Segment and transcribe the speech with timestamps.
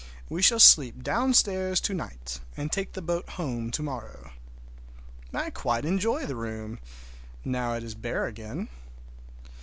[0.29, 4.31] We shall sleep downstairs to night, and take the boat home to morrow.
[5.31, 6.79] I quite enjoy the room,
[7.45, 8.67] now it is bare again.